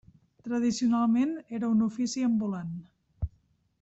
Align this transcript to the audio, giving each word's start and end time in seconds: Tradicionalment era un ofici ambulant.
Tradicionalment 0.47 1.35
era 1.59 1.71
un 1.75 1.85
ofici 1.89 2.27
ambulant. 2.31 2.73